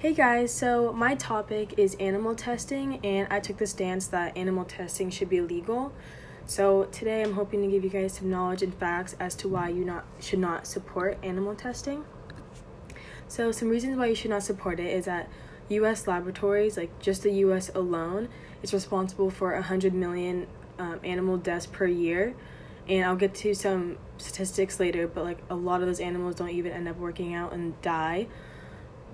Hey 0.00 0.14
guys, 0.14 0.54
so 0.54 0.92
my 0.92 1.16
topic 1.16 1.76
is 1.76 1.96
animal 1.96 2.36
testing, 2.36 3.04
and 3.04 3.26
I 3.32 3.40
took 3.40 3.56
the 3.56 3.66
stance 3.66 4.06
that 4.06 4.36
animal 4.36 4.64
testing 4.64 5.10
should 5.10 5.28
be 5.28 5.38
illegal. 5.38 5.92
So 6.46 6.84
today 6.92 7.20
I'm 7.20 7.32
hoping 7.32 7.62
to 7.62 7.66
give 7.66 7.82
you 7.82 7.90
guys 7.90 8.12
some 8.12 8.30
knowledge 8.30 8.62
and 8.62 8.72
facts 8.72 9.16
as 9.18 9.34
to 9.34 9.48
why 9.48 9.70
you 9.70 9.84
not 9.84 10.04
should 10.20 10.38
not 10.38 10.68
support 10.68 11.18
animal 11.24 11.56
testing. 11.56 12.04
So 13.26 13.50
some 13.50 13.70
reasons 13.70 13.98
why 13.98 14.06
you 14.06 14.14
should 14.14 14.30
not 14.30 14.44
support 14.44 14.78
it 14.78 14.86
is 14.86 15.06
that 15.06 15.28
U.S. 15.70 16.06
laboratories, 16.06 16.76
like 16.76 16.96
just 17.00 17.24
the 17.24 17.32
U.S. 17.32 17.68
alone, 17.74 18.28
is 18.62 18.72
responsible 18.72 19.30
for 19.30 19.52
100 19.52 19.92
million 19.94 20.46
um, 20.78 21.00
animal 21.02 21.38
deaths 21.38 21.66
per 21.66 21.86
year. 21.86 22.36
And 22.88 23.04
I'll 23.04 23.16
get 23.16 23.34
to 23.34 23.52
some 23.52 23.98
statistics 24.16 24.78
later, 24.78 25.08
but 25.08 25.24
like 25.24 25.38
a 25.50 25.56
lot 25.56 25.80
of 25.80 25.88
those 25.88 25.98
animals 25.98 26.36
don't 26.36 26.50
even 26.50 26.70
end 26.70 26.86
up 26.86 26.98
working 26.98 27.34
out 27.34 27.52
and 27.52 27.82
die. 27.82 28.28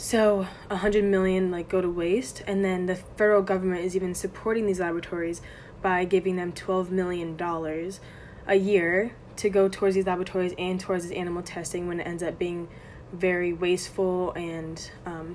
So 0.00 0.46
100 0.68 1.02
million 1.02 1.50
like 1.50 1.68
go 1.68 1.80
to 1.80 1.90
waste, 1.90 2.44
and 2.46 2.64
then 2.64 2.86
the 2.86 2.94
federal 2.94 3.42
government 3.42 3.84
is 3.84 3.96
even 3.96 4.14
supporting 4.14 4.64
these 4.64 4.78
laboratories 4.78 5.42
by 5.82 6.04
giving 6.04 6.36
them 6.36 6.52
12 6.52 6.92
million 6.92 7.36
dollars 7.36 7.98
a 8.46 8.54
year 8.54 9.16
to 9.38 9.50
go 9.50 9.68
towards 9.68 9.96
these 9.96 10.06
laboratories 10.06 10.54
and 10.56 10.78
towards 10.78 11.08
this 11.08 11.12
animal 11.12 11.42
testing 11.42 11.88
when 11.88 11.98
it 11.98 12.04
ends 12.04 12.22
up 12.22 12.38
being 12.38 12.68
very 13.12 13.52
wasteful 13.52 14.30
and 14.34 14.92
um, 15.04 15.34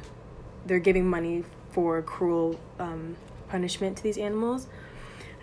they're 0.65 0.79
giving 0.79 1.09
money 1.09 1.43
for 1.71 2.01
cruel 2.01 2.57
um, 2.79 3.17
punishment 3.49 3.97
to 3.97 4.03
these 4.03 4.17
animals. 4.17 4.67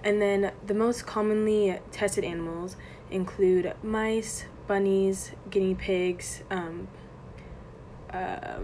And 0.03 0.23
then 0.23 0.51
the 0.67 0.75
most 0.75 1.07
commonly 1.07 1.79
tested 1.93 2.25
animals 2.25 2.77
include 3.11 3.75
mice, 3.83 4.47
bunnies, 4.67 5.33
guinea 5.51 5.75
pigs, 5.75 6.43
um, 6.51 6.89
uh, 8.11 8.61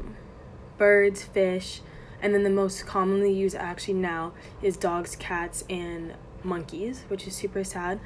birds, 0.79 1.23
fish, 1.23 1.81
and 2.21 2.35
then 2.35 2.43
the 2.43 2.51
most 2.51 2.87
commonly 2.87 3.33
used 3.33 3.57
actually 3.57 3.95
now 3.95 4.33
is 4.63 4.77
dogs, 4.77 5.17
cats, 5.17 5.65
and 5.69 6.15
monkeys, 6.43 7.05
which 7.09 7.27
is 7.27 7.35
super 7.35 7.65
sad. 7.65 8.01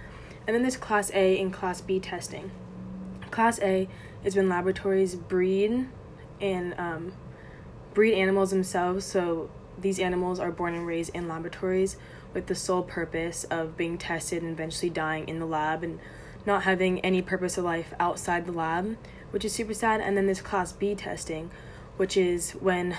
And 0.47 0.55
then 0.55 0.63
there's 0.63 0.77
Class 0.77 1.11
A 1.13 1.41
and 1.41 1.53
Class 1.53 1.81
B 1.81 2.01
testing. 2.01 2.51
Class 3.31 3.61
A 3.61 3.89
is 4.25 4.37
when 4.37 4.49
laboratories 4.49 5.15
breed 5.15 5.87
and 6.41 6.75
um, 6.79 7.13
breed 7.95 8.15
animals 8.15 8.51
themselves. 8.51 9.05
So 9.05 9.51
these 9.79 9.99
animals 9.99 10.41
are 10.41 10.51
born 10.51 10.75
and 10.75 10.87
raised 10.87 11.15
in 11.15 11.29
laboratories 11.29 11.97
with 12.35 12.47
the 12.47 12.55
sole 12.55 12.83
purpose 12.83 13.45
of 13.45 13.77
being 13.77 13.99
tested 13.99 14.43
and 14.43 14.53
eventually 14.53 14.91
dying 14.91 15.29
in 15.29 15.39
the 15.39 15.47
lab 15.47 15.83
and 15.83 15.99
not 16.47 16.63
having 16.63 17.01
any 17.01 17.23
purpose 17.23 17.59
of 17.59 17.65
life 17.65 17.93
outside 18.01 18.47
the 18.47 18.53
lab, 18.53 18.97
which 19.31 19.45
is 19.45 19.53
super 19.53 19.75
sad. 19.75 20.01
And 20.01 20.17
then 20.17 20.27
there's 20.27 20.41
Class 20.41 20.73
B 20.73 20.95
testing, 20.95 21.51
which 22.01 22.17
is 22.17 22.53
when 22.53 22.97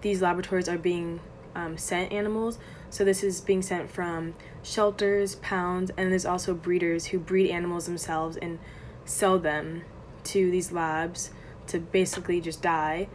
these 0.00 0.22
laboratories 0.22 0.70
are 0.70 0.78
being 0.78 1.20
um, 1.54 1.76
sent 1.76 2.10
animals. 2.10 2.58
So 2.88 3.04
this 3.04 3.22
is 3.22 3.42
being 3.42 3.60
sent 3.60 3.90
from 3.90 4.32
shelters, 4.62 5.34
pounds, 5.34 5.90
and 5.98 6.10
there's 6.10 6.24
also 6.24 6.54
breeders 6.54 7.04
who 7.04 7.18
breed 7.18 7.50
animals 7.50 7.84
themselves 7.84 8.38
and 8.38 8.58
sell 9.04 9.38
them 9.38 9.82
to 10.24 10.50
these 10.50 10.72
labs 10.72 11.30
to 11.66 11.78
basically 11.78 12.40
just 12.40 12.62
die 12.62 13.08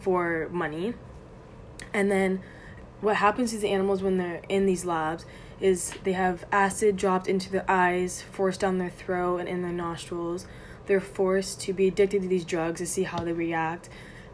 for 0.00 0.48
money. 0.50 0.94
And 1.94 2.10
then 2.10 2.40
what 3.00 3.14
happens 3.14 3.52
to 3.52 3.58
the 3.58 3.68
animals 3.68 4.02
when 4.02 4.18
they're 4.18 4.42
in 4.48 4.66
these 4.66 4.84
labs 4.84 5.24
is 5.60 5.94
they 6.02 6.14
have 6.14 6.44
acid 6.50 6.96
dropped 6.96 7.28
into 7.28 7.48
their 7.48 7.70
eyes, 7.70 8.22
forced 8.22 8.58
down 8.58 8.78
their 8.78 8.90
throat 8.90 9.36
and 9.36 9.48
in 9.48 9.62
their 9.62 9.70
nostrils. 9.70 10.48
They're 10.86 11.00
forced 11.00 11.60
to 11.60 11.72
be 11.72 11.86
addicted 11.86 12.22
to 12.22 12.28
these 12.28 12.44
drugs 12.44 12.80
to 12.80 12.88
see 12.88 13.04
how 13.04 13.22
they 13.22 13.32
react. 13.32 13.88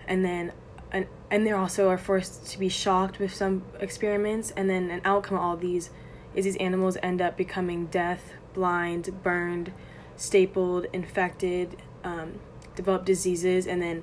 And 0.06 0.24
then 0.24 0.52
and 0.92 1.06
and 1.30 1.46
they 1.46 1.52
also 1.52 1.88
are 1.88 1.98
forced 1.98 2.46
to 2.46 2.58
be 2.58 2.68
shocked 2.68 3.18
with 3.18 3.34
some 3.34 3.62
experiments 3.80 4.52
and 4.52 4.70
then 4.70 4.90
an 4.90 5.00
outcome 5.04 5.36
of 5.36 5.42
all 5.42 5.56
these 5.56 5.90
is 6.34 6.44
these 6.44 6.56
animals 6.56 6.96
end 7.02 7.20
up 7.20 7.36
becoming 7.36 7.86
deaf, 7.86 8.20
blind, 8.54 9.22
burned, 9.22 9.72
stapled, 10.16 10.86
infected, 10.92 11.76
um, 12.04 12.38
develop 12.76 13.04
diseases, 13.04 13.66
and 13.66 13.82
then 13.82 14.02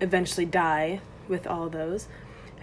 eventually 0.00 0.44
die 0.44 1.00
with 1.28 1.46
all 1.46 1.68
those. 1.68 2.08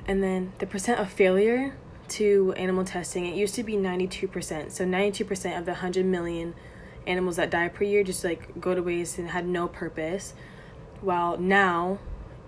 And 0.06 0.22
then 0.22 0.52
the 0.60 0.68
percent 0.68 1.00
of 1.00 1.10
failure 1.10 1.76
to 2.10 2.54
animal 2.58 2.84
testing, 2.84 3.26
it 3.26 3.36
used 3.36 3.56
to 3.56 3.64
be 3.64 3.74
92%. 3.74 4.72
So 4.72 4.86
92% 4.86 5.58
of 5.58 5.66
the 5.66 5.72
100 5.72 6.06
million 6.06 6.54
animals 7.08 7.38
that 7.38 7.50
die 7.50 7.70
per 7.70 7.86
year 7.86 8.04
just 8.04 8.24
like 8.24 8.60
go 8.60 8.76
to 8.76 8.84
waste 8.84 9.18
and 9.18 9.30
had 9.30 9.48
no 9.48 9.68
purpose. 9.68 10.34
While 11.02 11.38
now 11.38 12.00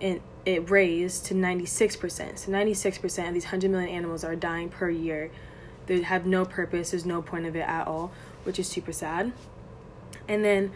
it, 0.02 0.22
it 0.46 0.70
raised 0.70 1.26
to 1.28 1.34
96%. 1.34 2.38
So 2.38 2.52
96% 2.52 3.28
of 3.28 3.34
these 3.34 3.46
100 3.46 3.72
million 3.72 3.90
animals 3.90 4.24
are 4.24 4.36
dying 4.36 4.70
per 4.70 4.90
year. 4.90 5.32
They 5.86 6.02
have 6.02 6.26
no 6.26 6.46
purpose, 6.46 6.92
there's 6.92 7.06
no 7.06 7.22
point 7.22 7.46
of 7.46 7.56
it 7.56 7.68
at 7.68 7.88
all, 7.88 8.12
which 8.44 8.60
is 8.60 8.68
super 8.68 8.92
sad. 8.92 9.32
And 10.28 10.44
then 10.44 10.72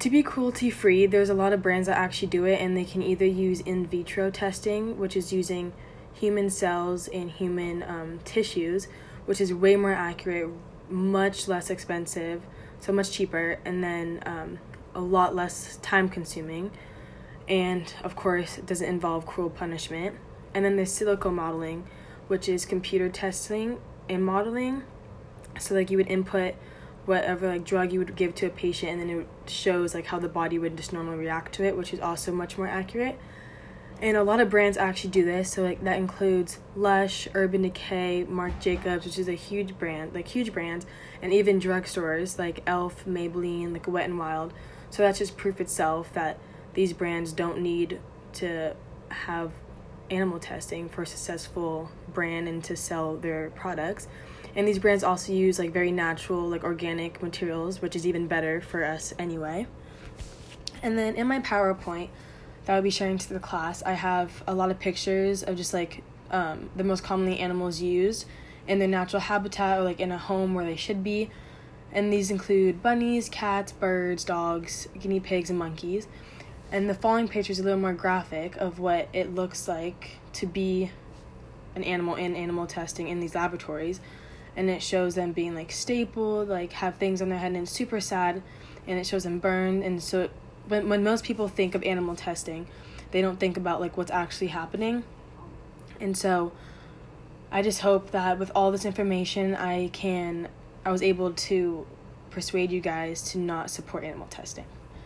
to 0.00 0.10
be 0.10 0.22
cruelty 0.22 0.70
free, 0.70 1.06
there's 1.06 1.30
a 1.30 1.34
lot 1.34 1.52
of 1.52 1.62
brands 1.62 1.86
that 1.86 1.96
actually 1.96 2.28
do 2.28 2.44
it, 2.44 2.60
and 2.60 2.76
they 2.76 2.84
can 2.84 3.02
either 3.02 3.24
use 3.24 3.60
in 3.60 3.86
vitro 3.86 4.30
testing, 4.30 4.98
which 4.98 5.16
is 5.16 5.32
using 5.32 5.72
human 6.12 6.50
cells 6.50 7.08
and 7.08 7.30
human 7.30 7.82
um, 7.82 8.20
tissues, 8.24 8.88
which 9.26 9.40
is 9.40 9.52
way 9.52 9.76
more 9.76 9.92
accurate, 9.92 10.50
much 10.90 11.48
less 11.48 11.70
expensive, 11.70 12.42
so 12.80 12.92
much 12.92 13.10
cheaper, 13.10 13.58
and 13.64 13.82
then 13.82 14.22
um, 14.26 14.58
a 14.94 15.00
lot 15.00 15.34
less 15.34 15.78
time 15.78 16.08
consuming. 16.08 16.70
And 17.48 17.92
of 18.02 18.16
course, 18.16 18.58
it 18.58 18.66
doesn't 18.66 18.88
involve 18.88 19.26
cruel 19.26 19.50
punishment. 19.50 20.16
And 20.54 20.64
then 20.64 20.76
there's 20.76 20.90
silico 20.90 21.32
modeling, 21.32 21.86
which 22.28 22.48
is 22.48 22.64
computer 22.64 23.08
testing 23.08 23.78
and 24.08 24.24
modeling. 24.24 24.82
So, 25.58 25.74
like, 25.74 25.90
you 25.90 25.96
would 25.96 26.08
input 26.08 26.54
whatever 27.06 27.48
like 27.48 27.64
drug 27.64 27.92
you 27.92 28.00
would 28.00 28.16
give 28.16 28.34
to 28.34 28.46
a 28.46 28.50
patient 28.50 28.92
and 28.92 29.00
then 29.00 29.20
it 29.20 29.50
shows 29.50 29.94
like 29.94 30.06
how 30.06 30.18
the 30.18 30.28
body 30.28 30.58
would 30.58 30.76
just 30.76 30.92
normally 30.92 31.16
react 31.16 31.54
to 31.54 31.64
it 31.64 31.76
which 31.76 31.94
is 31.94 32.00
also 32.00 32.32
much 32.32 32.58
more 32.58 32.66
accurate 32.66 33.18
and 34.02 34.16
a 34.16 34.22
lot 34.22 34.40
of 34.40 34.50
brands 34.50 34.76
actually 34.76 35.10
do 35.10 35.24
this 35.24 35.52
so 35.52 35.62
like 35.62 35.82
that 35.84 35.96
includes 35.96 36.58
lush 36.74 37.28
urban 37.34 37.62
decay 37.62 38.24
marc 38.24 38.58
jacobs 38.60 39.06
which 39.06 39.18
is 39.18 39.28
a 39.28 39.34
huge 39.34 39.78
brand 39.78 40.12
like 40.12 40.28
huge 40.28 40.52
brands 40.52 40.84
and 41.22 41.32
even 41.32 41.60
drugstores 41.60 42.38
like 42.38 42.60
elf 42.66 43.04
maybelline 43.06 43.72
like 43.72 43.86
wet 43.86 44.04
and 44.04 44.18
wild 44.18 44.52
so 44.90 45.02
that's 45.02 45.18
just 45.18 45.36
proof 45.36 45.60
itself 45.60 46.12
that 46.12 46.38
these 46.76 46.92
brands 46.92 47.32
don't 47.32 47.58
need 47.58 47.98
to 48.34 48.76
have 49.08 49.50
animal 50.10 50.38
testing 50.38 50.88
for 50.88 51.02
a 51.02 51.06
successful 51.06 51.90
brand 52.14 52.46
and 52.46 52.62
to 52.62 52.76
sell 52.76 53.16
their 53.16 53.50
products. 53.50 54.06
And 54.54 54.68
these 54.68 54.78
brands 54.78 55.02
also 55.02 55.32
use 55.32 55.58
like 55.58 55.72
very 55.72 55.90
natural 55.90 56.48
like 56.48 56.62
organic 56.62 57.20
materials 57.22 57.82
which 57.82 57.96
is 57.96 58.06
even 58.06 58.28
better 58.28 58.60
for 58.60 58.84
us 58.84 59.12
anyway. 59.18 59.66
And 60.82 60.96
then 60.96 61.16
in 61.16 61.26
my 61.26 61.40
powerpoint 61.40 62.10
that 62.64 62.76
i'll 62.76 62.82
be 62.82 62.90
sharing 62.90 63.16
to 63.16 63.32
the 63.32 63.38
class 63.38 63.80
i 63.84 63.92
have 63.92 64.42
a 64.44 64.52
lot 64.52 64.72
of 64.72 64.78
pictures 64.80 65.44
of 65.44 65.56
just 65.56 65.72
like 65.72 66.02
um, 66.30 66.70
the 66.74 66.84
most 66.84 67.04
commonly 67.04 67.38
animals 67.38 67.80
used 67.80 68.26
in 68.66 68.78
their 68.78 68.88
natural 68.88 69.20
habitat 69.20 69.78
or 69.78 69.82
like 69.82 70.00
in 70.00 70.12
a 70.12 70.18
home 70.18 70.54
where 70.54 70.64
they 70.64 70.76
should 70.76 71.04
be. 71.04 71.30
And 71.92 72.12
these 72.12 72.30
include 72.30 72.82
bunnies 72.82 73.28
cats 73.28 73.72
birds 73.72 74.24
dogs 74.24 74.88
guinea 74.98 75.20
pigs 75.20 75.50
and 75.50 75.58
monkeys 75.58 76.08
and 76.72 76.88
the 76.90 76.94
following 76.94 77.28
picture 77.28 77.52
is 77.52 77.58
a 77.58 77.62
little 77.62 77.78
more 77.78 77.92
graphic 77.92 78.56
of 78.56 78.78
what 78.78 79.08
it 79.12 79.34
looks 79.34 79.68
like 79.68 80.18
to 80.34 80.46
be 80.46 80.90
an 81.74 81.84
animal 81.84 82.14
in 82.14 82.34
animal 82.34 82.66
testing 82.66 83.08
in 83.08 83.20
these 83.20 83.34
laboratories 83.34 84.00
and 84.56 84.70
it 84.70 84.82
shows 84.82 85.14
them 85.14 85.32
being 85.32 85.54
like 85.54 85.70
stapled, 85.70 86.48
like 86.48 86.72
have 86.72 86.96
things 86.96 87.20
on 87.20 87.28
their 87.28 87.38
head, 87.38 87.52
and 87.52 87.68
super 87.68 88.00
sad, 88.00 88.42
and 88.86 88.98
it 88.98 89.06
shows 89.06 89.24
them 89.24 89.38
burned. 89.38 89.84
And 89.84 90.02
so, 90.02 90.30
when 90.66 90.88
when 90.88 91.04
most 91.04 91.24
people 91.24 91.46
think 91.46 91.74
of 91.74 91.82
animal 91.84 92.16
testing, 92.16 92.66
they 93.10 93.20
don't 93.20 93.38
think 93.38 93.56
about 93.56 93.80
like 93.80 93.96
what's 93.96 94.10
actually 94.10 94.48
happening. 94.48 95.04
And 96.00 96.16
so, 96.16 96.52
I 97.52 97.62
just 97.62 97.82
hope 97.82 98.10
that 98.12 98.38
with 98.38 98.50
all 98.54 98.72
this 98.72 98.84
information, 98.84 99.54
I 99.54 99.88
can, 99.88 100.48
I 100.84 100.90
was 100.90 101.02
able 101.02 101.32
to 101.32 101.86
persuade 102.30 102.70
you 102.70 102.80
guys 102.80 103.22
to 103.32 103.38
not 103.38 103.70
support 103.70 104.04
animal 104.04 104.26
testing. 104.28 104.64